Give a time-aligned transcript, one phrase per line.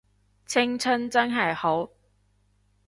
[0.47, 1.91] 青春真係好